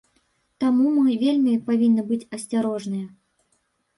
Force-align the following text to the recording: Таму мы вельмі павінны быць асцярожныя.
Таму 0.63 0.93
мы 0.93 1.11
вельмі 1.23 1.51
павінны 1.67 2.05
быць 2.09 2.27
асцярожныя. 2.37 3.07